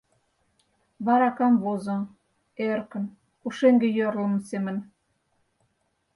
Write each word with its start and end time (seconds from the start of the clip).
Вара 1.05 1.29
камвозо— 1.37 1.97
эркын, 2.69 3.05
пушеҥге 3.39 3.87
йӧрлмӧ 3.97 4.39
семын. 4.49 4.77